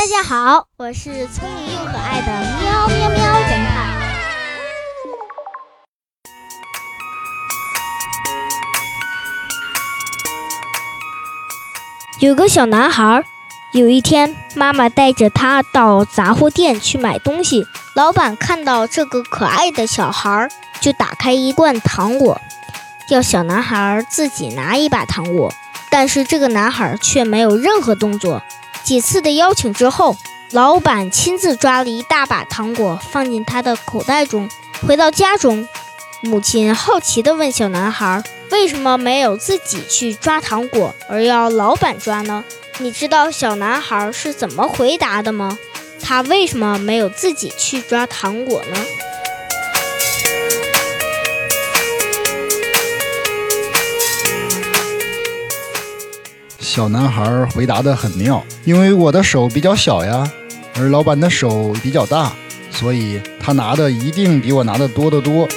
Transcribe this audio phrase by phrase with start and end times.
[0.00, 4.00] 大家好，我是聪明又可爱的喵喵喵侦探。
[12.18, 13.22] 有个小男孩，
[13.74, 17.66] 有一天，妈妈带着他到杂货店去买东西。
[17.94, 20.48] 老板看到这个可爱的小孩，
[20.80, 22.40] 就打开一罐糖果，
[23.10, 25.52] 要小男孩自己拿一把糖果。
[25.90, 28.40] 但是这个男孩却没有任何动作。
[28.84, 30.16] 几次的邀请之后，
[30.52, 34.48] 老板亲自抓了一大把糖果放进他的口袋中。
[34.86, 35.68] 回到家中，
[36.22, 42.44] 母亲好奇地问小男孩：“为什么没有自己去抓糖果，而要老板抓呢？”
[42.78, 45.58] 你知道小男孩是怎么回答的吗？
[46.02, 48.78] 他为什么没有自己去抓糖果呢？
[56.60, 60.30] 小男孩回答的很妙，因为我的手比较小呀，
[60.78, 62.32] 而老板的手比较大，
[62.70, 65.48] 所以他拿的一定比我拿的多得多。